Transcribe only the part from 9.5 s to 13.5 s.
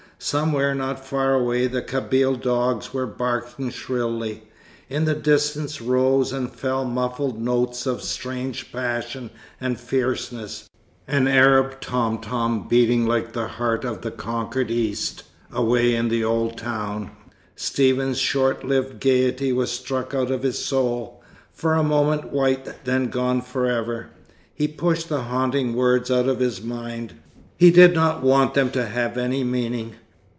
and fierceness, an Arab tom tom beating like the